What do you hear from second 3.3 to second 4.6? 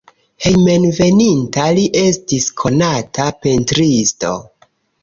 pentristo.